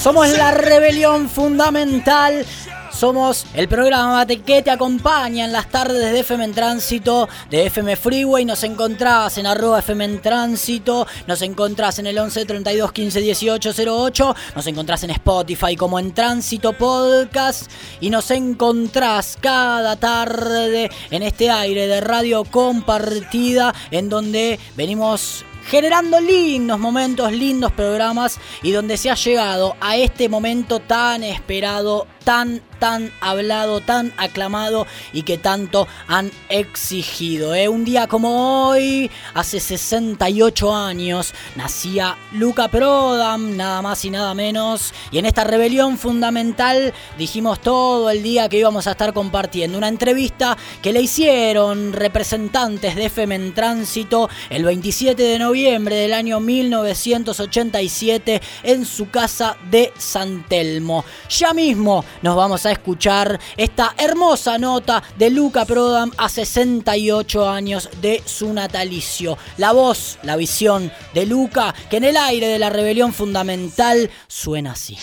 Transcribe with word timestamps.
Somos 0.00 0.30
la 0.30 0.50
rebelión 0.52 1.28
fundamental. 1.28 2.46
Somos 2.90 3.44
el 3.52 3.68
programa 3.68 4.24
que 4.24 4.62
te 4.62 4.70
acompaña 4.70 5.44
en 5.44 5.52
las 5.52 5.68
tardes 5.68 6.10
de 6.10 6.20
FM 6.20 6.46
en 6.46 6.54
Tránsito, 6.54 7.28
de 7.50 7.66
FM 7.66 7.96
Freeway. 7.96 8.46
Nos 8.46 8.64
encontrás 8.64 9.36
en 9.36 9.46
arroba 9.46 9.80
FM 9.80 10.06
en 10.06 10.22
Tránsito. 10.22 11.06
Nos 11.26 11.42
encontrás 11.42 11.98
en 11.98 12.06
el 12.06 12.18
11 12.18 12.46
32 12.46 12.92
15 12.92 13.20
18 13.20 13.70
08. 13.86 14.36
Nos 14.56 14.66
encontrás 14.66 15.02
en 15.02 15.10
Spotify 15.10 15.76
como 15.76 15.98
en 15.98 16.14
Tránsito 16.14 16.72
Podcast. 16.72 17.70
Y 18.00 18.08
nos 18.08 18.30
encontrás 18.30 19.36
cada 19.38 19.96
tarde 19.96 20.90
en 21.10 21.22
este 21.22 21.50
aire 21.50 21.86
de 21.86 22.00
radio 22.00 22.44
compartida 22.44 23.74
en 23.90 24.08
donde 24.08 24.58
venimos 24.76 25.44
generando 25.66 26.20
lindos 26.20 26.78
momentos, 26.78 27.32
lindos 27.32 27.72
programas 27.72 28.38
y 28.62 28.72
donde 28.72 28.96
se 28.96 29.10
ha 29.10 29.14
llegado 29.14 29.76
a 29.80 29.96
este 29.96 30.28
momento 30.28 30.80
tan 30.80 31.22
esperado, 31.22 32.06
tan 32.24 32.62
tan 32.80 33.12
hablado, 33.20 33.80
tan 33.80 34.12
aclamado 34.16 34.86
y 35.12 35.22
que 35.22 35.38
tanto 35.38 35.86
han 36.08 36.32
exigido. 36.48 37.54
¿eh? 37.54 37.68
Un 37.68 37.84
día 37.84 38.08
como 38.08 38.68
hoy, 38.68 39.10
hace 39.34 39.60
68 39.60 40.74
años, 40.74 41.34
nacía 41.56 42.16
Luca 42.32 42.68
Prodam, 42.68 43.56
nada 43.56 43.82
más 43.82 44.04
y 44.04 44.10
nada 44.10 44.34
menos. 44.34 44.94
Y 45.12 45.18
en 45.18 45.26
esta 45.26 45.44
rebelión 45.44 45.98
fundamental 45.98 46.94
dijimos 47.18 47.60
todo 47.60 48.10
el 48.10 48.22
día 48.22 48.48
que 48.48 48.58
íbamos 48.58 48.86
a 48.86 48.92
estar 48.92 49.12
compartiendo 49.12 49.76
una 49.76 49.88
entrevista 49.88 50.56
que 50.80 50.94
le 50.94 51.02
hicieron 51.02 51.92
representantes 51.92 52.96
de 52.96 53.04
FM 53.06 53.34
en 53.34 53.54
Tránsito 53.54 54.30
el 54.48 54.64
27 54.64 55.22
de 55.22 55.38
noviembre 55.38 55.49
del 55.50 56.12
año 56.12 56.38
1987 56.38 58.40
en 58.62 58.84
su 58.84 59.10
casa 59.10 59.56
de 59.68 59.92
San 59.98 60.46
Telmo. 60.46 61.04
Ya 61.28 61.52
mismo 61.52 62.04
nos 62.22 62.36
vamos 62.36 62.66
a 62.66 62.72
escuchar 62.72 63.40
esta 63.56 63.96
hermosa 63.98 64.58
nota 64.58 65.02
de 65.18 65.30
Luca 65.30 65.64
Prodam 65.64 66.12
a 66.18 66.28
68 66.28 67.48
años 67.48 67.90
de 68.00 68.22
su 68.24 68.52
natalicio. 68.52 69.38
La 69.56 69.72
voz, 69.72 70.20
la 70.22 70.36
visión 70.36 70.92
de 71.14 71.26
Luca, 71.26 71.74
que 71.90 71.96
en 71.96 72.04
el 72.04 72.16
aire 72.16 72.46
de 72.46 72.60
la 72.60 72.70
rebelión 72.70 73.12
fundamental 73.12 74.08
suena 74.28 74.72
así. 74.72 74.96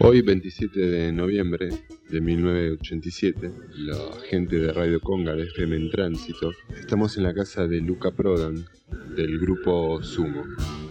Hoy, 0.00 0.22
27 0.22 0.80
de 0.80 1.12
noviembre 1.12 1.68
de 2.10 2.20
1987, 2.20 3.52
la 3.76 3.96
gente 4.28 4.56
de 4.56 4.72
Radio 4.72 5.00
Conga 5.00 5.34
de 5.34 5.44
FM 5.44 5.76
en 5.76 5.90
Tránsito, 5.90 6.52
estamos 6.76 7.16
en 7.16 7.22
la 7.22 7.32
casa 7.32 7.68
de 7.68 7.80
Luca 7.80 8.10
Prodan, 8.10 8.66
del 9.14 9.38
grupo 9.38 10.02
Sumo. 10.02 10.44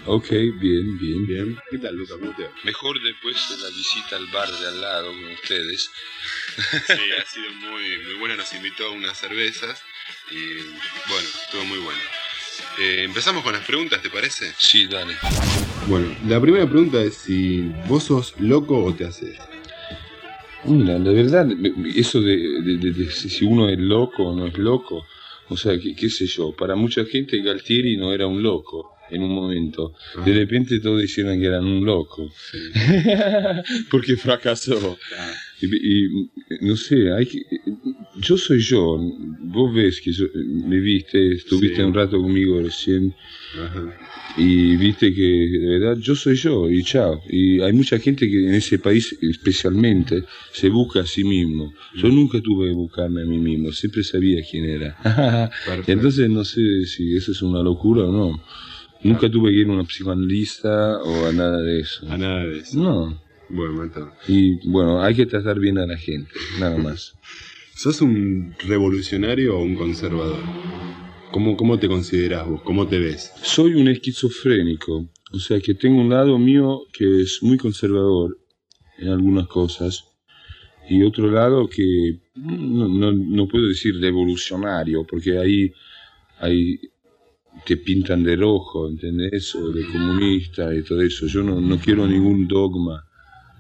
Ok, 0.05 0.29
bien, 0.29 0.97
bien. 0.97 1.27
Bien. 1.27 1.57
¿Qué 1.69 1.77
tal, 1.77 1.95
Luca? 1.95 2.13
¿Cómo 2.19 2.33
te 2.35 2.43
va? 2.43 2.51
Mejor 2.63 3.01
después 3.03 3.35
de 3.49 3.57
la 3.57 3.69
visita 3.69 4.15
al 4.15 4.27
bar 4.27 4.49
de 4.49 4.67
al 4.67 4.81
lado 4.81 5.11
con 5.11 5.31
ustedes. 5.33 5.91
Sí, 6.87 7.11
ha 7.19 7.25
sido 7.25 7.51
muy, 7.69 8.05
muy 8.05 8.19
buena. 8.19 8.35
Nos 8.37 8.53
invitó 8.53 8.85
a 8.85 8.91
unas 8.91 9.17
cervezas 9.17 9.81
y 10.31 10.55
bueno, 11.09 11.27
estuvo 11.43 11.65
muy 11.65 11.79
bueno. 11.79 11.99
Eh, 12.79 13.03
empezamos 13.03 13.43
con 13.43 13.53
las 13.53 13.65
preguntas, 13.65 14.01
¿te 14.01 14.09
parece? 14.09 14.53
Sí, 14.57 14.87
dale. 14.87 15.15
Bueno, 15.87 16.15
la 16.27 16.39
primera 16.39 16.69
pregunta 16.69 17.01
es 17.01 17.15
si 17.15 17.71
vos 17.87 18.05
sos 18.05 18.35
loco 18.39 18.83
o 18.83 18.93
te 18.93 19.05
haces. 19.05 19.37
Mira, 20.65 20.99
la 20.99 21.11
verdad, 21.11 21.47
eso 21.95 22.21
de, 22.21 22.35
de- 22.37 22.77
de- 22.77 22.91
de 22.91 23.09
si 23.11 23.45
uno 23.45 23.69
es 23.69 23.79
loco 23.79 24.23
o 24.25 24.35
no 24.35 24.47
es 24.47 24.57
loco, 24.57 25.05
o 25.49 25.57
sea, 25.57 25.79
qué, 25.79 25.95
qué 25.95 26.09
sé 26.09 26.25
yo, 26.27 26.53
para 26.55 26.75
mucha 26.75 27.05
gente 27.05 27.41
Galtieri 27.41 27.97
no 27.97 28.13
era 28.13 28.27
un 28.27 28.41
loco 28.43 28.91
en 29.09 29.23
un 29.23 29.33
momento. 29.33 29.93
De 30.25 30.33
repente 30.33 30.79
todos 30.79 31.01
dijeron 31.01 31.39
que 31.39 31.45
eran 31.47 31.65
un 31.65 31.83
loco. 31.85 32.29
Porque 33.91 34.15
fracasó. 34.17 34.97
Y, 35.61 35.65
y, 35.65 36.29
no 36.61 36.75
sé, 36.77 37.11
hay 37.11 37.25
que, 37.25 37.39
yo 38.17 38.37
soy 38.37 38.59
yo. 38.59 38.99
Vos 39.51 39.73
ves 39.73 39.99
que 40.01 40.11
yo- 40.11 40.27
me 40.69 40.79
viste, 40.79 41.33
estuviste 41.33 41.77
Sí. 41.77 41.81
un 41.81 41.93
rato 41.93 42.21
conmigo 42.21 42.61
recién. 42.61 43.13
Ajá. 43.65 43.81
Y 44.37 44.75
viste 44.77 45.11
que 45.13 45.21
de 45.21 45.79
verdad 45.79 45.97
yo 45.97 46.13
soy 46.15 46.35
yo 46.35 46.69
y 46.69 46.83
chao. 46.83 47.21
Y 47.29 47.59
hay 47.61 47.73
mucha 47.73 47.97
gente 47.99 48.29
que 48.29 48.47
en 48.47 48.53
ese 48.53 48.77
país 48.77 49.17
especialmente 49.21 50.23
se 50.53 50.69
busca 50.69 50.99
a 51.01 51.05
sí 51.05 51.23
mismo. 51.23 51.73
Yo 51.95 52.09
nunca 52.09 52.39
tuve 52.41 52.67
que 52.69 52.73
buscarme 52.75 53.23
a 53.23 53.25
mí 53.25 53.39
mismo, 53.39 53.71
siempre 53.71 54.03
sabía 54.03 54.41
quién 54.49 54.65
era. 54.65 54.95
Entonces 55.87 56.29
no 56.29 56.43
sé 56.45 56.85
si 56.85 57.15
eso 57.15 57.31
es 57.31 57.41
una 57.41 57.63
locura 57.63 58.03
o 58.03 58.11
no. 58.11 58.43
Nunca 59.03 59.29
tuve 59.31 59.49
que 59.51 59.57
ir 59.61 59.67
a 59.67 59.71
una 59.71 59.83
psicoanalista 59.85 60.97
o 61.01 61.25
a 61.25 61.31
nada 61.33 61.61
de 61.61 61.79
eso. 61.79 62.05
A 62.09 62.17
nada 62.17 62.45
de 62.45 62.59
eso. 62.59 62.77
No. 62.77 63.19
Bueno, 63.49 63.83
está. 63.85 64.13
Y 64.27 64.67
bueno, 64.69 65.01
hay 65.01 65.15
que 65.15 65.25
tratar 65.25 65.59
bien 65.59 65.77
a 65.79 65.87
la 65.87 65.97
gente, 65.97 66.31
nada 66.59 66.77
más. 66.77 67.15
¿Sos 67.81 68.01
un 68.01 68.53
revolucionario 68.67 69.57
o 69.57 69.63
un 69.63 69.73
conservador? 69.75 70.43
¿Cómo, 71.31 71.55
¿Cómo 71.55 71.79
te 71.79 71.87
considerás 71.87 72.45
vos? 72.45 72.61
¿Cómo 72.63 72.85
te 72.85 72.99
ves? 72.99 73.31
Soy 73.41 73.75
un 73.75 73.87
esquizofrénico, 73.87 75.07
o 75.31 75.39
sea 75.39 75.61
que 75.61 75.75
tengo 75.75 76.01
un 76.01 76.09
lado 76.09 76.37
mío 76.37 76.81
que 76.91 77.21
es 77.21 77.39
muy 77.41 77.57
conservador 77.57 78.37
en 78.97 79.07
algunas 79.07 79.47
cosas 79.47 80.03
y 80.89 81.03
otro 81.03 81.31
lado 81.31 81.69
que 81.69 82.19
no, 82.35 83.13
no- 83.13 83.47
puedo 83.47 83.65
decir 83.69 83.95
revolucionario 83.97 85.05
porque 85.09 85.37
ahí, 85.37 85.71
ahí 86.39 86.77
te 87.65 87.77
pintan 87.77 88.23
de 88.25 88.35
rojo, 88.35 88.89
¿entendés? 88.89 89.55
O 89.55 89.71
de 89.71 89.85
comunista 89.85 90.75
y 90.75 90.83
todo 90.83 91.01
eso. 91.01 91.27
Yo 91.27 91.43
no, 91.43 91.61
no 91.61 91.79
quiero 91.79 92.05
ningún 92.05 92.45
dogma. 92.45 93.05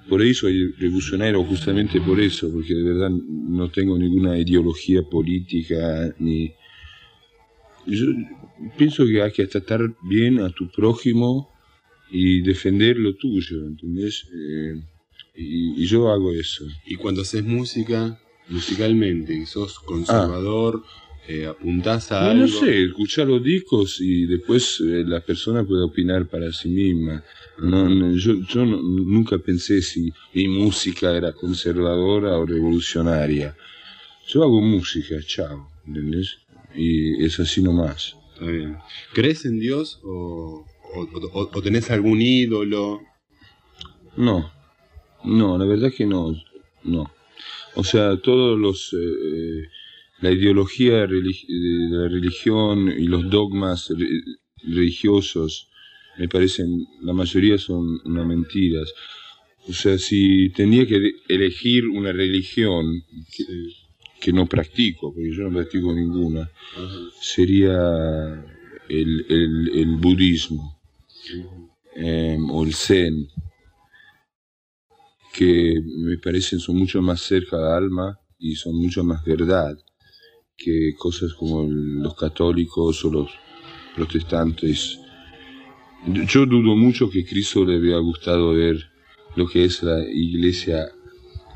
Por 0.09 0.21
ahí 0.21 0.33
soy 0.33 0.71
revolucionario 0.73 1.43
justamente 1.43 2.01
por 2.01 2.19
eso, 2.19 2.51
porque 2.51 2.73
de 2.73 2.83
verdad 2.83 3.09
no 3.11 3.69
tengo 3.69 3.97
ninguna 3.97 4.37
ideología 4.37 5.01
política 5.03 6.13
ni... 6.19 6.51
Yo 7.85 8.05
pienso 8.77 9.05
que 9.05 9.21
hay 9.21 9.31
que 9.31 9.47
tratar 9.47 9.81
bien 10.03 10.39
a 10.39 10.49
tu 10.49 10.69
prójimo 10.69 11.49
y 12.11 12.41
defender 12.41 12.97
lo 12.97 13.15
tuyo, 13.15 13.65
¿entendés? 13.67 14.27
Eh, 14.33 14.81
y, 15.35 15.83
y 15.83 15.85
yo 15.85 16.09
hago 16.11 16.33
eso. 16.33 16.65
Y 16.85 16.95
cuando 16.95 17.21
haces 17.21 17.43
música, 17.43 18.19
musicalmente, 18.49 19.45
sos 19.45 19.79
conservador, 19.79 20.83
eh, 21.27 21.45
apuntás 21.45 22.11
a 22.11 22.21
No, 22.21 22.29
algo. 22.31 22.41
no 22.41 22.47
sé, 22.47 22.83
escuchar 22.83 23.27
los 23.27 23.43
discos 23.43 24.01
y 24.01 24.25
después 24.25 24.81
eh, 24.81 25.03
la 25.05 25.21
persona 25.21 25.63
puede 25.63 25.83
opinar 25.83 26.27
para 26.27 26.51
sí 26.51 26.69
misma. 26.69 27.23
No, 27.61 27.89
no, 27.89 28.11
yo 28.15 28.33
yo 28.47 28.65
no- 28.65 28.81
nunca 28.81 29.37
pensé 29.37 29.81
si 29.81 30.11
mi 30.33 30.47
música 30.47 31.15
era 31.15 31.33
conservadora 31.33 32.37
o 32.37 32.45
revolucionaria. 32.45 33.55
Yo 34.27 34.43
hago 34.43 34.61
música, 34.61 35.15
chao, 35.25 35.69
¿entendés? 35.87 36.37
Y 36.75 37.23
es 37.23 37.39
así 37.39 37.61
nomás. 37.61 38.15
Está 38.33 38.45
bien. 38.45 38.77
¿Crees 39.13 39.45
en 39.45 39.59
Dios 39.59 39.99
o, 40.03 40.65
o, 40.93 41.01
o- 41.33 41.49
o 41.53 41.61
tenés 41.61 41.89
algún 41.91 42.21
ídolo? 42.21 43.01
No, 44.15 44.51
no, 45.23 45.57
la 45.57 45.65
verdad 45.65 45.91
que 45.95 46.05
no, 46.05 46.33
no. 46.83 47.11
O 47.75 47.83
sea, 47.83 48.17
todos 48.17 48.59
los, 48.59 48.93
eh, 48.93 49.67
la 50.21 50.31
ideología 50.31 51.07
de 51.07 51.21
la 51.89 52.07
religión 52.07 52.89
y 52.89 53.05
los 53.07 53.29
dogmas 53.29 53.89
re- 53.97 54.23
religiosos, 54.63 55.68
me 56.19 56.27
parecen, 56.27 56.85
la 57.01 57.13
mayoría 57.13 57.57
son 57.57 58.01
unas 58.03 58.27
mentiras. 58.27 58.93
O 59.67 59.73
sea, 59.73 59.97
si 59.97 60.49
tenía 60.49 60.85
que 60.85 61.13
elegir 61.29 61.87
una 61.87 62.11
religión 62.11 63.03
que, 63.35 63.45
que 64.19 64.33
no 64.33 64.45
practico, 64.45 65.13
porque 65.13 65.31
yo 65.33 65.43
no 65.43 65.55
practico 65.55 65.93
ninguna, 65.93 66.51
sería 67.21 68.45
el, 68.89 69.25
el, 69.29 69.71
el 69.73 69.95
budismo 69.95 70.81
eh, 71.95 72.37
o 72.49 72.65
el 72.65 72.73
zen 72.73 73.27
que 75.33 75.75
me 75.85 76.17
parecen 76.17 76.59
son 76.59 76.75
mucho 76.75 77.01
más 77.01 77.21
cerca 77.21 77.57
del 77.57 77.83
alma 77.83 78.19
y 78.39 78.55
son 78.55 78.75
mucho 78.75 79.03
más 79.05 79.23
verdad 79.23 79.77
que 80.57 80.93
cosas 80.97 81.33
como 81.33 81.63
los 81.63 82.15
católicos 82.15 83.05
o 83.05 83.11
los 83.11 83.31
protestantes. 83.95 84.99
Yo 86.07 86.45
dudo 86.45 86.75
mucho 86.75 87.09
que 87.09 87.25
Cristo 87.25 87.65
le 87.65 87.75
había 87.75 87.97
gustado 87.97 88.53
ver 88.53 88.89
lo 89.35 89.47
que 89.47 89.65
es 89.65 89.83
la 89.83 89.99
iglesia 89.99 90.89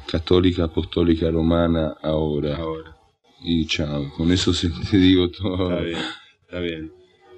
católica 0.07 0.65
apostólica 0.65 1.31
romana 1.31 1.95
ahora. 2.01 2.57
Ahora. 2.57 2.95
Y 3.43 3.65
chao, 3.65 4.11
con 4.15 4.31
eso 4.31 4.53
se 4.53 4.69
te 4.91 4.97
digo 4.97 5.29
todo. 5.29 5.71
Está 5.71 5.81
bien, 5.81 5.99
está 6.41 6.59
bien. 6.59 6.91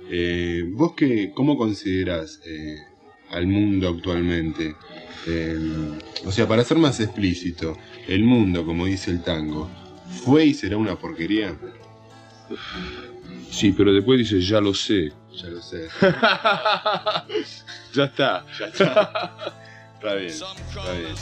Eh, 0.09 0.63
¿Vos 0.73 0.93
qué, 0.95 1.31
cómo 1.33 1.57
considerás 1.57 2.41
eh, 2.45 2.77
al 3.29 3.47
mundo 3.47 3.89
actualmente? 3.89 4.75
Eh, 5.27 5.57
o 6.25 6.31
sea, 6.31 6.47
para 6.47 6.63
ser 6.63 6.77
más 6.77 6.99
explícito, 6.99 7.77
el 8.07 8.23
mundo, 8.23 8.65
como 8.65 8.85
dice 8.85 9.11
el 9.11 9.23
tango, 9.23 9.69
¿fue 10.23 10.45
y 10.45 10.53
será 10.53 10.77
una 10.77 10.95
porquería? 10.95 11.57
Sí, 13.49 13.73
pero 13.75 13.91
después 13.91 14.19
dice, 14.19 14.41
ya 14.41 14.61
lo 14.61 14.73
sé. 14.73 15.11
Ya 15.35 15.49
lo 15.49 15.61
sé. 15.61 15.89
ya 17.93 18.05
está. 18.05 18.45
Ya 18.57 18.65
está. 18.67 19.53
está 19.95 20.13
bien, 20.15 20.29
está 20.31 20.91
bien. 20.93 21.15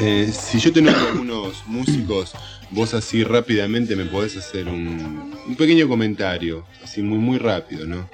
Eh, 0.00 0.32
si 0.32 0.58
yo 0.58 0.72
te 0.72 0.82
nombro 0.82 1.08
algunos 1.08 1.66
músicos, 1.66 2.32
vos 2.70 2.94
así 2.94 3.24
rápidamente 3.24 3.94
me 3.94 4.06
podés 4.06 4.36
hacer 4.36 4.68
un, 4.68 5.34
un 5.46 5.56
pequeño 5.56 5.86
comentario, 5.86 6.64
así 6.82 7.02
muy 7.02 7.18
muy 7.18 7.38
rápido, 7.38 7.86
¿no? 7.86 8.08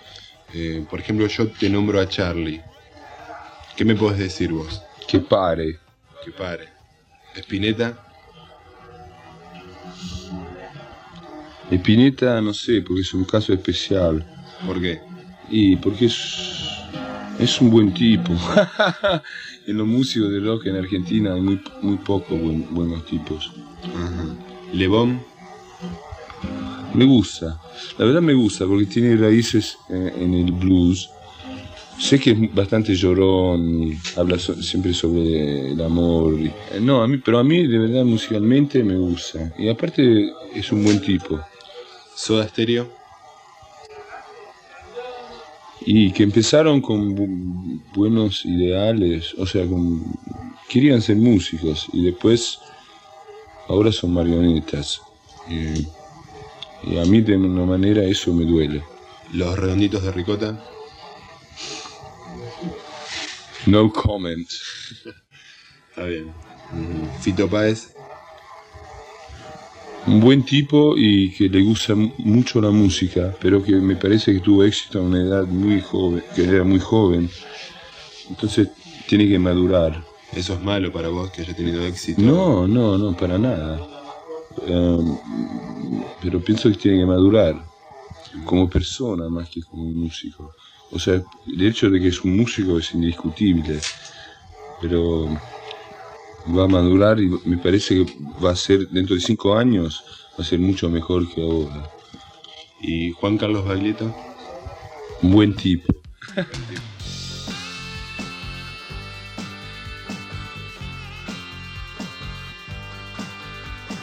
Eh, 0.55 0.85
por 0.89 1.01
ejemplo, 1.01 1.27
yo 1.27 1.49
te 1.49 1.69
nombro 1.69 2.01
a 2.01 2.09
Charlie. 2.09 2.61
¿Qué 3.77 3.85
me 3.85 3.95
podés 3.95 4.19
decir 4.19 4.53
vos? 4.53 4.83
Que 5.07 5.21
pare. 5.21 5.79
Que 6.25 6.33
pare. 6.33 6.69
Espineta. 7.35 8.05
Espineta, 11.71 12.41
no 12.41 12.55
sé, 12.55 12.83
porque 12.83 13.03
es 13.03 13.15
un 13.15 13.25
caso 13.25 13.53
especial. 13.53 14.27
¿Por 14.67 14.81
qué? 14.81 15.01
Y 15.51 15.77
porque 15.77 16.07
es, 16.07 16.58
es 17.39 17.61
un 17.61 17.71
buen 17.71 17.93
tipo. 17.95 18.33
en 19.67 19.77
los 19.79 19.87
músicos 19.87 20.31
de 20.31 20.41
rock 20.41 20.67
en 20.67 20.77
Argentina 20.77 21.35
hay 21.35 21.41
muy, 21.41 21.61
muy 21.83 21.97
pocos 21.99 22.41
buen- 22.41 22.67
buenos 22.75 23.05
tipos. 23.07 23.51
Ajá. 23.85 24.27
Lebón. 24.73 25.21
Me 26.95 27.05
gusta, 27.05 27.61
la 27.99 28.05
verdad 28.07 28.23
me 28.23 28.33
gusta 28.33 28.67
porque 28.67 28.87
tiene 28.87 29.15
raíces 29.17 29.77
eh, 29.91 30.13
en 30.19 30.35
el 30.35 30.53
blues. 30.53 31.11
Sé 31.99 32.19
que 32.19 32.31
es 32.31 32.55
bastante 32.55 32.95
llorón, 32.95 33.83
y 33.83 33.99
habla 34.17 34.39
so- 34.39 34.61
siempre 34.63 34.95
sobre 34.95 35.73
el 35.73 35.81
amor. 35.83 36.35
eh, 36.41 36.53
no, 36.81 37.03
a 37.03 37.09
mí, 37.09 37.19
pero 37.19 37.39
a 37.39 37.45
mí 37.45 37.67
de 37.67 37.79
verdad 37.79 38.05
musicalmente 38.05 38.83
me 38.83 38.97
gusta. 38.97 39.53
Y 39.59 39.69
aparte 39.69 40.31
es 40.55 40.73
un 40.73 40.83
buen 40.85 41.01
tipo. 41.03 41.39
Soda 42.17 42.49
Stereo. 42.49 42.89
Y 45.91 46.13
que 46.13 46.23
empezaron 46.25 46.83
con 46.83 47.17
bu- 47.17 47.81
buenos 47.95 48.45
ideales, 48.45 49.33
o 49.39 49.47
sea, 49.47 49.67
con, 49.67 50.03
querían 50.69 51.01
ser 51.01 51.17
músicos 51.17 51.87
y 51.95 52.05
después 52.05 52.59
ahora 53.69 53.91
son 53.91 54.13
marionetas. 54.13 55.01
Y, 55.49 55.87
y 56.93 56.99
a 56.99 57.05
mí 57.07 57.23
de 57.23 57.37
una 57.39 57.65
manera 57.65 58.05
eso 58.05 58.35
me 58.35 58.45
duele. 58.45 58.83
Los 59.33 59.59
redonditos 59.59 60.03
de 60.03 60.13
ricota. 60.13 60.63
No 63.67 63.91
comment. 63.91 64.49
Está 65.91 66.05
bien. 66.05 66.33
Fito 67.23 67.49
Páez. 67.49 67.95
Un 70.09 70.21
buen 70.21 70.43
tipo 70.43 70.95
y 70.97 71.31
que 71.33 71.49
le 71.49 71.61
gusta 71.63 71.95
mu- 71.95 72.11
mucho 72.19 72.61
la 72.61 72.71
música, 72.71 73.35
pero 73.41 73.63
que 73.63 73.73
me 73.77 73.95
parece 73.97 74.33
que 74.33 74.41
tuvo 74.41 74.65
éxito 74.65 74.99
a 74.99 75.03
una 75.03 75.21
edad 75.21 75.45
muy 75.47 75.81
joven, 75.81 76.23
que 76.35 76.45
era 76.45 76.65
muy 76.65 76.79
joven. 76.81 77.29
Entonces 78.31 78.69
tiene 79.07 79.29
que 79.29 79.39
madurar. 79.39 80.03
Eso 80.35 80.55
es 80.55 80.61
malo 80.63 80.91
para 80.93 81.09
vos 81.09 81.31
que 81.31 81.43
haya 81.43 81.55
tenido 81.55 81.85
éxito. 81.85 82.21
No, 82.23 82.67
no, 82.67 82.97
no, 82.99 83.17
para 83.17 83.39
nada. 83.39 83.81
Em, 84.67 85.17
pero 86.23 86.41
pienso 86.41 86.71
que 86.71 86.77
tiene 86.77 86.99
que 87.01 87.07
madurar 87.07 87.55
como 88.45 88.69
persona 88.69 89.29
más 89.29 89.49
que 89.51 89.63
como 89.63 89.85
músico. 89.85 90.53
O 90.91 90.99
sea, 90.99 91.23
el 91.47 91.63
hecho 91.67 91.91
de 91.91 92.01
que 92.01 92.09
es 92.09 92.23
un 92.25 92.35
músico 92.37 92.79
es 92.79 92.95
indiscutible, 92.95 93.79
pero 94.81 95.29
va 96.57 96.65
a 96.65 96.69
madurar 96.69 97.21
y 97.21 97.29
me 97.45 97.59
parece 97.59 98.05
que 98.05 98.07
va 98.43 98.51
a 98.53 98.57
ser, 98.57 98.89
dentro 98.89 99.15
de 99.15 99.21
cinco 99.21 99.57
años, 99.57 100.05
va 100.39 100.45
a 100.45 100.47
ser 100.47 100.59
mucho 100.59 100.89
mejor 100.89 101.29
que 101.33 101.43
ahora. 101.43 101.91
Y 102.81 103.13
Juan 103.13 103.39
Carlos 103.39 103.65
Baglietto. 103.65 104.15
Un 105.23 105.33
buen 105.33 105.55
tipo. 105.55 105.93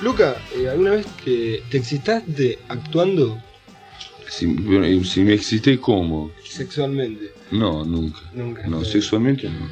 Luca, 0.02 0.36
eh, 0.56 0.68
¿alguna 0.70 0.92
vez 0.92 1.06
te, 1.24 1.64
te 1.70 1.78
excitaste 1.78 2.60
actuando 2.68 3.40
si 4.30 4.48
me 5.22 5.34
excité, 5.34 5.80
¿cómo? 5.80 6.32
sexualmente? 6.44 7.32
No, 7.52 7.86
nunca. 7.86 8.20
Nunca. 8.34 8.68
No, 8.68 8.84
sexualmente 8.84 9.50
no. 9.50 9.70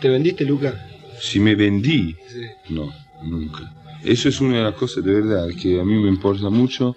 ¿Te 0.00 0.08
vendiste, 0.08 0.44
Luca? 0.44 0.93
Si 1.20 1.40
me 1.40 1.54
vendí, 1.54 2.14
Sí. 2.28 2.42
No, 2.70 2.92
nunca. 3.24 3.72
Eso 4.04 4.28
es 4.28 4.40
una 4.40 4.58
de 4.58 4.64
las 4.64 4.74
cosas 4.74 5.02
de 5.04 5.12
verdad 5.14 5.48
que 5.60 5.80
a 5.80 5.84
mí 5.84 5.94
me 5.94 6.08
importa 6.08 6.50
mucho 6.50 6.94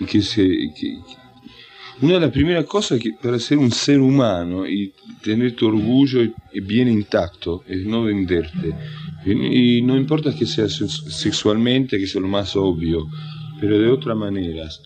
y 0.00 0.04
que 0.06 0.20
se 0.22 0.42
que- 0.76 0.98
una 2.00 2.14
de 2.14 2.20
las 2.20 2.30
primeras 2.30 2.64
cosas 2.64 3.00
que 3.00 3.12
para 3.12 3.38
ser 3.38 3.58
un 3.58 3.70
ser 3.72 4.00
humano 4.00 4.66
y 4.68 4.92
tener 5.22 5.54
tu 5.56 5.66
orgullo 5.66 6.20
bien 6.62 6.88
intacto 6.88 7.64
es 7.66 7.84
no 7.86 8.04
venderte. 8.04 8.72
Y, 9.26 9.78
y 9.78 9.82
no 9.82 9.96
importa 9.96 10.34
que 10.34 10.46
sea 10.46 10.68
sex- 10.68 11.04
sexualmente, 11.08 11.98
que 11.98 12.06
sea 12.06 12.20
lo 12.20 12.28
más 12.28 12.54
obvio, 12.56 13.06
pero 13.60 13.78
de 13.78 13.88
otras 13.88 14.16
maneras. 14.16 14.82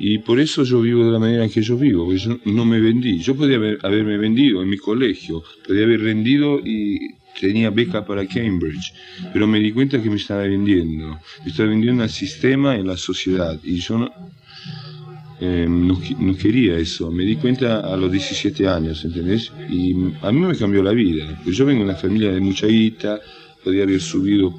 Y 0.00 0.18
por 0.18 0.40
eso 0.40 0.64
yo 0.64 0.80
vivo 0.80 1.04
de 1.04 1.12
la 1.12 1.18
manera 1.20 1.44
en 1.44 1.50
que 1.50 1.62
yo 1.62 1.76
vivo, 1.76 2.04
porque 2.06 2.18
yo 2.18 2.38
no 2.44 2.64
me 2.64 2.80
vendí. 2.80 3.20
Yo 3.20 3.36
podía 3.36 3.56
haber- 3.56 3.78
haberme 3.84 4.18
vendido 4.18 4.62
en 4.62 4.68
mi 4.68 4.78
colegio, 4.78 5.44
podía 5.66 5.84
haber 5.84 6.00
rendido 6.00 6.58
y 6.58 6.98
tenía 7.40 7.70
beca 7.70 8.04
para 8.04 8.26
Cambridge, 8.26 8.92
pero 9.32 9.46
me 9.46 9.58
di 9.58 9.72
cuenta 9.72 10.02
que 10.02 10.10
me 10.10 10.16
estaba 10.16 10.42
vendiendo. 10.42 11.18
Me 11.44 11.50
estaba 11.50 11.68
vendiendo 11.68 12.02
al 12.02 12.10
sistema 12.10 12.76
y 12.76 12.82
la 12.82 12.96
sociedad. 12.96 13.58
Y 13.62 13.76
yo 13.78 13.98
no, 13.98 14.12
eh, 15.40 15.66
no, 15.68 16.00
no 16.18 16.36
quería 16.36 16.76
eso. 16.78 17.10
Me 17.10 17.24
di 17.24 17.36
cuenta 17.36 17.80
a 17.80 17.96
los 17.96 18.12
17 18.12 18.68
años, 18.68 19.04
¿entendés? 19.04 19.52
Y 19.68 19.92
a 20.22 20.30
mí 20.30 20.40
me 20.40 20.56
cambió 20.56 20.82
la 20.82 20.92
vida. 20.92 21.40
Pues 21.42 21.56
yo 21.56 21.66
vengo 21.66 21.80
de 21.80 21.90
una 21.90 21.98
familia 21.98 22.32
de 22.32 22.40
mucha 22.40 22.66
guita, 22.66 23.20
podía 23.64 23.82
haber 23.82 24.00
subido 24.00 24.54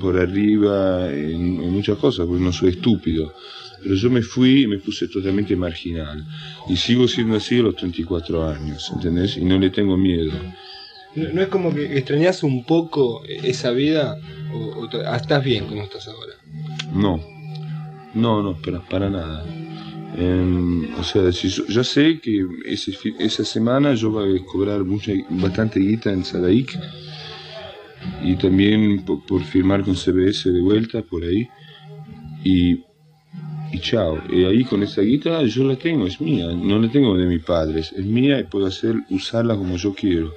por 0.00 0.18
arriba 0.18 1.10
en, 1.10 1.62
en 1.62 1.70
muchas 1.72 1.98
cosas, 1.98 2.26
porque 2.26 2.42
no 2.42 2.52
soy 2.52 2.70
estúpido. 2.70 3.32
Pero 3.82 3.96
yo 3.96 4.10
me 4.10 4.22
fui 4.22 4.62
y 4.62 4.66
me 4.66 4.78
puse 4.78 5.08
totalmente 5.08 5.54
marginal. 5.54 6.26
Y 6.68 6.76
sigo 6.76 7.06
siendo 7.06 7.36
así 7.36 7.58
a 7.58 7.62
los 7.62 7.76
34 7.76 8.48
años, 8.48 8.90
¿entendés? 8.94 9.36
Y 9.36 9.44
no 9.44 9.58
le 9.58 9.70
tengo 9.70 9.96
miedo. 9.96 10.32
¿No, 11.16 11.42
es 11.42 11.48
como 11.48 11.72
que 11.72 11.96
extrañas 11.96 12.42
un 12.42 12.64
poco 12.64 13.22
esa 13.26 13.70
vida 13.70 14.18
o, 14.52 14.88
ah, 15.06 15.16
estás 15.16 15.44
bien 15.44 15.66
como 15.66 15.82
estás 15.82 16.08
ahora? 16.08 16.34
No, 16.92 17.20
no, 18.14 18.42
no, 18.42 18.56
para, 18.60 18.80
para 18.80 19.10
nada. 19.10 19.44
Em, 20.16 20.94
o 20.94 21.02
sea, 21.02 21.32
si 21.32 21.50
sé 21.50 22.20
que 22.20 22.46
esa 23.18 23.44
semana 23.44 23.94
yo 23.94 24.10
voy 24.10 24.38
a 24.38 24.44
cobrar 24.44 24.84
mucha, 24.84 25.12
bastante 25.30 25.80
guita 25.80 26.12
en 26.12 26.24
Sadaic 26.24 26.78
y 28.22 28.36
también 28.36 29.04
por, 29.04 29.24
por 29.26 29.42
firmar 29.42 29.82
con 29.82 29.96
CBS 29.96 30.50
de 30.50 30.60
vuelta 30.60 31.02
por 31.02 31.24
ahí. 31.24 31.48
Y, 32.44 32.84
y 33.72 33.80
chao. 33.80 34.20
Y 34.30 34.44
ahí 34.44 34.64
con 34.64 34.82
esa 34.82 35.02
guita 35.02 35.42
yo 35.44 35.64
la 35.64 35.76
tengo, 35.76 36.06
es 36.06 36.20
mía, 36.20 36.46
no 36.54 36.78
la 36.78 36.88
tengo 36.90 37.16
de 37.16 37.26
mis 37.26 37.42
padres, 37.42 37.92
es 37.92 38.04
mía 38.04 38.38
y 38.38 38.44
puedo 38.44 38.66
hacer, 38.66 38.96
usarla 39.10 39.56
como 39.56 39.76
yo 39.76 39.94
quiero. 39.94 40.32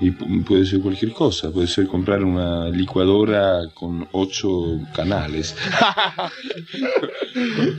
Y 0.00 0.12
pu- 0.12 0.44
puede 0.44 0.64
ser 0.64 0.80
cualquier 0.80 1.12
cosa, 1.12 1.50
puede 1.52 1.66
ser 1.66 1.86
comprar 1.86 2.24
una 2.24 2.68
licuadora 2.70 3.68
con 3.74 4.08
ocho 4.12 4.80
canales. 4.94 5.54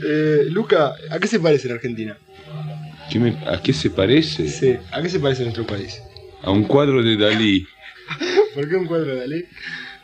Eh, 0.03 0.45
Luca, 0.49 0.95
¿a 1.09 1.19
qué 1.19 1.27
se 1.27 1.39
parece 1.39 1.67
la 1.67 1.75
Argentina? 1.75 2.17
¿Qué 3.09 3.19
me- 3.19 3.37
¿A 3.45 3.61
qué 3.61 3.73
se 3.73 3.89
parece? 3.89 4.47
Sí, 4.47 4.77
¿a 4.91 5.01
qué 5.01 5.09
se 5.09 5.19
parece 5.19 5.43
nuestro 5.43 5.65
país? 5.65 6.01
A 6.41 6.51
un 6.51 6.63
cuadro 6.63 7.03
de 7.03 7.17
Dalí. 7.17 7.65
¿Por 8.55 8.69
qué 8.69 8.75
un 8.75 8.85
cuadro 8.87 9.13
de 9.13 9.19
Dalí? 9.21 9.45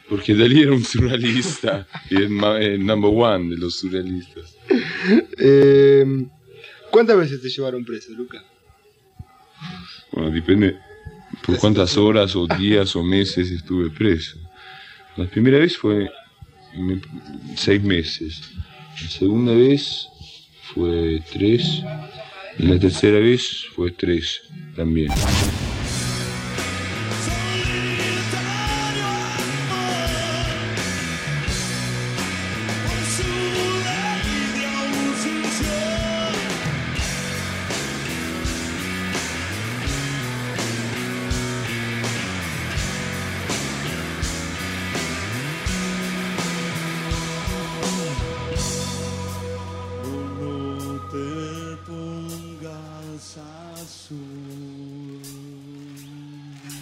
Porque 0.10 0.36
Dalí 0.36 0.62
era 0.64 0.72
un 0.74 0.84
surrealista 0.84 1.88
y 2.10 2.16
ma- 2.28 2.60
el 2.60 2.86
number 2.86 3.12
one 3.14 3.50
de 3.50 3.58
los 3.58 3.76
surrealistas. 3.80 4.56
Eh, 5.38 6.06
¿Cuántas 6.92 7.18
veces 7.18 7.42
te 7.42 7.50
llevaron 7.50 7.84
preso, 7.86 8.12
Luca? 8.14 8.44
Bueno, 10.12 10.32
depende 10.32 10.78
por 11.46 11.57
cuántas 11.60 11.98
horas 11.98 12.36
o 12.36 12.48
días 12.48 12.96
o 12.96 13.03
meses 13.03 13.51
estuve 13.51 13.89
preso. 13.89 14.38
La 15.15 15.25
primera 15.25 15.57
vez 15.57 15.77
fue 15.77 16.10
seis 17.55 17.81
meses. 17.81 18.41
La 19.01 19.10
segunda 19.10 19.53
vez 19.53 20.07
fue 20.74 21.22
tres. 21.31 21.84
Y 22.60 22.63
la 22.63 22.79
tercera 22.79 23.19
vez 23.19 23.65
fue 23.75 23.91
tres 23.91 24.41
también. 24.75 25.10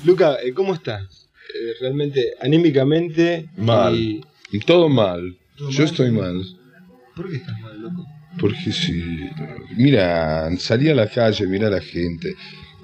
Luca, 0.05 0.38
eh, 0.43 0.53
¿cómo 0.53 0.74
estás? 0.74 1.27
Eh, 1.53 1.74
realmente, 1.81 2.33
anímicamente. 2.39 3.50
Mal. 3.57 3.95
y- 3.95 4.21
Todo 4.65 4.88
mal. 4.89 5.35
¿Todo 5.57 5.69
Yo 5.69 5.79
mal? 5.79 5.85
estoy 5.91 6.12
mal. 6.12 6.45
¿Por 7.15 7.29
qué 7.29 7.38
estás 7.38 7.59
mal, 7.59 7.81
loco? 7.81 8.05
Porque 8.39 8.71
si. 8.71 8.93
Mira, 9.77 10.50
salí 10.57 10.89
a 10.89 10.95
la 10.95 11.07
calle, 11.09 11.47
mira 11.47 11.67
a 11.67 11.71
la 11.71 11.81
gente, 11.81 12.35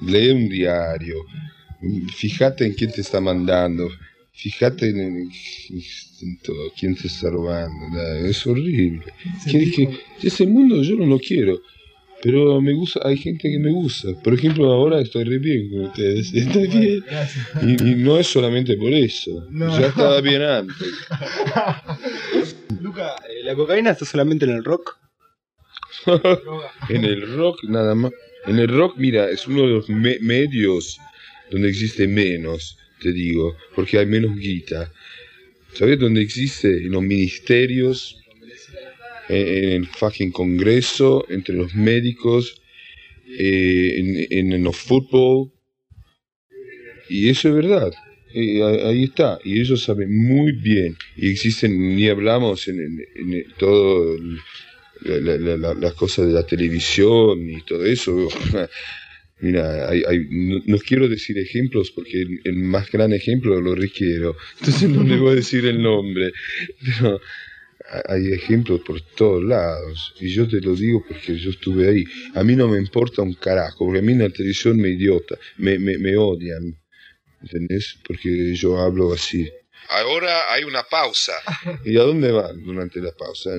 lee 0.06 0.30
un 0.32 0.48
diario, 0.50 1.16
fíjate 2.16 2.66
en 2.66 2.74
quién 2.74 2.92
te 2.92 3.02
está 3.02 3.20
mandando, 3.20 3.90
fíjate 4.34 4.90
en, 4.90 5.30
en 5.30 6.38
todo, 6.44 6.72
quién 6.80 6.96
te 6.96 7.08
está 7.08 7.30
robando. 7.30 8.02
Es 8.26 8.46
horrible. 8.48 9.06
Que- 9.50 9.72
que- 9.72 10.00
ese 10.24 10.46
mundo 10.48 10.82
yo 10.84 10.96
no 10.96 11.06
lo 11.06 11.20
quiero. 11.20 11.60
Pero 12.24 12.62
me 12.62 12.74
gusta, 12.74 13.00
hay 13.04 13.18
gente 13.18 13.50
que 13.50 13.58
me 13.58 13.72
gusta. 13.72 14.10
Por 14.24 14.34
ejemplo, 14.36 14.72
ahora 14.72 15.02
estoy 15.02 15.24
re 15.24 15.40
bien 15.40 15.70
con 15.72 15.80
ustedes. 15.86 16.32
Estoy 16.34 16.68
bien. 16.68 17.04
Y, 17.64 17.84
y 17.92 17.96
no 17.96 18.18
es 18.20 18.28
solamente 18.28 18.78
por 18.78 18.94
eso. 18.94 19.48
No. 19.50 19.80
Ya 19.80 19.88
estaba 19.88 20.22
bien 20.22 20.42
antes. 20.44 20.88
Luca, 22.82 23.16
eh, 23.30 23.44
¿la 23.44 23.56
cocaína 23.56 23.92
está 23.92 24.06
solamente 24.06 24.46
en 24.46 24.52
el 24.52 24.64
rock? 24.64 24.98
En 26.90 27.06
el 27.06 27.36
rock 27.38 27.64
nada 27.66 27.96
más. 27.96 28.12
En 28.48 28.58
el 28.60 28.68
rock, 28.68 28.96
mira, 28.98 29.30
es 29.30 29.48
uno 29.48 29.62
de 29.64 29.68
los 29.68 29.90
me- 29.90 30.18
medios 30.20 30.98
donde 31.52 31.70
existe 31.70 32.08
menos, 32.08 32.78
te 33.02 33.12
digo, 33.12 33.56
porque 33.76 34.00
hay 34.00 34.06
menos 34.06 34.36
guita. 34.36 34.92
¿Sabes 35.74 36.00
dónde 36.00 36.22
existe? 36.22 36.78
En 36.86 36.92
los 36.92 37.04
ministerios, 37.04 38.18
en, 39.32 39.64
en 39.64 39.70
el 39.82 39.88
fucking 39.88 40.32
congreso, 40.32 41.26
entre 41.30 41.56
los 41.56 41.74
médicos, 41.76 42.62
eh, 43.38 44.28
en, 44.30 44.54
en, 44.54 44.64
los 44.64 44.76
fútbol. 44.78 45.52
Y 47.10 47.30
eso 47.30 47.50
es 47.50 47.56
verdad. 47.56 47.92
Eh, 48.34 48.62
ahí 48.86 49.04
está. 49.06 49.40
Y 49.44 49.60
ellos 49.60 49.84
saben 49.84 50.10
muy 50.18 50.54
bien. 50.54 50.96
Y 51.18 51.32
existen, 51.32 51.96
ni 51.96 52.08
hablamos 52.08 52.68
en, 52.68 52.80
en- 52.80 53.46
todo 53.58 54.16
el- 54.16 54.38
la- 55.04 55.18
la- 55.20 55.38
la- 55.38 55.58
la- 55.58 55.74
las 55.74 55.94
cosas 55.94 56.28
de 56.28 56.34
la 56.34 56.46
televisión 56.46 57.50
y 57.50 57.62
todo 57.64 57.86
eso. 57.86 58.28
Mira, 59.42 59.90
hay, 59.90 60.04
hay- 60.08 60.28
no, 60.30 60.62
no 60.66 60.78
quiero 60.78 61.08
decir 61.10 61.38
ejemplos 61.40 61.92
porque 61.92 62.22
el, 62.22 62.40
el 62.46 62.56
más 62.58 62.90
gran 62.92 63.12
ejemplo 63.12 63.60
lo 63.60 63.74
requiero. 63.76 64.38
Entonces 64.60 64.88
no 64.90 65.04
le 65.04 65.18
voy 65.18 65.32
a 65.32 65.36
decir 65.36 65.66
el 65.66 65.82
nombre. 65.82 66.32
Pero 66.86 67.20
hay 68.08 68.32
ejemplos 68.34 68.82
por 68.82 69.02
todos 69.16 69.44
lados. 69.44 70.14
Y 70.20 70.30
yo 70.34 70.48
te 70.48 70.62
lo 70.62 70.76
digo 70.76 71.04
porque 71.08 71.38
yo 71.38 71.50
estuve 71.52 71.90
ahí. 71.90 72.04
A 72.36 72.44
mí 72.44 72.56
no 72.56 72.68
me 72.68 72.78
importa 72.80 73.22
un 73.22 73.34
carajo, 73.34 73.86
porque 73.86 74.00
a 74.00 74.02
mí 74.02 74.14
en 74.14 74.20
la 74.20 74.30
televisión 74.30 74.78
me 74.78 74.90
idiota, 74.90 75.38
me, 75.58 75.78
me, 75.80 75.98
me 75.98 76.16
odian. 76.18 76.76
¿Entendés? 77.42 77.98
Porque 78.08 78.54
yo 78.56 78.78
hablo 78.80 79.14
así. 79.14 79.50
Ahora 79.90 80.52
hay 80.54 80.64
una 80.64 80.84
pausa. 80.84 81.34
¿Y 81.86 81.98
a 81.98 82.02
dónde 82.04 82.32
van 82.32 82.64
durante 82.64 83.00
la 83.02 83.12
pausa? 83.12 83.52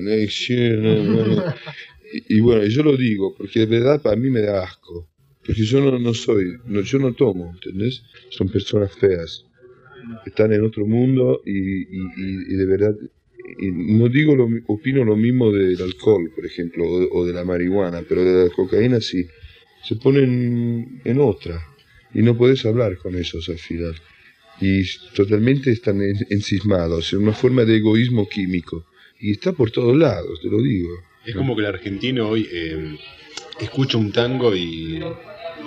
Y, 2.13 2.37
y 2.37 2.39
bueno, 2.41 2.63
yo 2.65 2.83
lo 2.83 2.95
digo 2.97 3.35
porque 3.35 3.61
de 3.61 3.65
verdad 3.65 4.01
para 4.01 4.15
mí 4.15 4.29
me 4.29 4.41
da 4.41 4.63
asco. 4.63 5.09
Porque 5.45 5.63
yo 5.65 5.81
no, 5.81 5.99
no 5.99 6.13
soy, 6.13 6.57
no, 6.65 6.81
yo 6.81 6.99
no 6.99 7.13
tomo, 7.13 7.51
¿entendés? 7.53 8.01
Son 8.29 8.47
personas 8.49 8.93
feas. 8.95 9.45
Están 10.25 10.53
en 10.53 10.63
otro 10.63 10.85
mundo 10.85 11.41
y, 11.45 11.81
y- 11.83 12.55
de 12.55 12.65
verdad, 12.65 12.95
no 13.61 14.09
digo 14.09 14.35
lo, 14.35 14.47
opino 14.67 15.03
lo 15.03 15.15
mismo 15.15 15.51
del 15.51 15.81
alcohol, 15.81 16.31
por 16.35 16.45
ejemplo, 16.45 16.85
o, 16.85 17.19
o 17.19 17.25
de 17.25 17.33
la 17.33 17.43
marihuana, 17.43 18.01
pero 18.07 18.23
de 18.23 18.45
la 18.45 18.49
cocaína 18.53 18.99
sí. 19.01 19.25
Se 19.83 19.95
ponen 19.97 21.01
en 21.03 21.19
otra 21.19 21.61
y 22.13 22.21
no 22.21 22.37
puedes 22.37 22.65
hablar 22.65 22.97
con 22.97 23.15
ellos 23.15 23.49
al 23.49 23.57
final 23.57 23.95
y 24.61 24.83
totalmente 25.15 25.71
están 25.71 26.01
en- 26.01 26.25
encismados 26.29 27.11
en 27.13 27.19
una 27.23 27.33
forma 27.33 27.65
de 27.65 27.77
egoísmo 27.77 28.27
químico. 28.29 28.85
Y 29.19 29.31
está 29.31 29.51
por 29.53 29.71
todos 29.71 29.95
lados, 29.97 30.39
te 30.41 30.49
lo 30.49 30.61
digo. 30.61 30.89
Es 31.25 31.35
como 31.35 31.55
que 31.55 31.61
el 31.61 31.67
argentino 31.67 32.29
hoy 32.29 32.47
eh, 32.51 32.97
escucha 33.59 33.97
un 33.97 34.11
tango 34.11 34.55
y. 34.55 35.01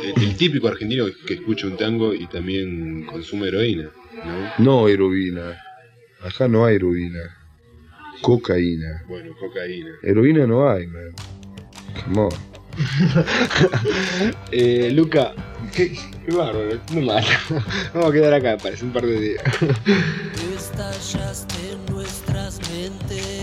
El, 0.03 0.23
el 0.23 0.37
típico 0.37 0.69
argentino 0.69 1.07
que 1.27 1.35
escucha 1.35 1.67
un 1.67 1.77
tango 1.77 2.13
y 2.13 2.27
también 2.27 3.07
consume 3.07 3.49
heroína, 3.49 3.91
¿no? 4.25 4.53
No 4.59 4.89
heroína. 4.89 5.57
Acá 6.23 6.49
no 6.49 6.67
hay 6.67 6.77
heroína. 6.77 7.21
Cocaína. 8.23 9.05
Bueno, 9.09 9.35
cocaína. 9.39 9.91
Heroína 10.03 10.47
no 10.47 10.69
hay, 10.69 10.87
man. 10.87 11.15
Come 12.05 12.21
on. 12.21 12.31
Eh, 14.53 14.91
Luca, 14.93 15.35
qué, 15.75 15.93
qué 16.25 16.35
bárbaro, 16.35 16.81
no 16.93 17.01
mal. 17.01 17.25
Vamos 17.95 18.11
a 18.11 18.13
quedar 18.13 18.35
acá, 18.35 18.57
parece 18.63 18.85
un 18.85 18.93
par 18.93 19.07
de 19.07 19.21
días. 19.21 19.43
Estallaste 20.55 21.73
en 21.73 21.95
nuestras 21.95 22.61
mentes. 22.71 23.36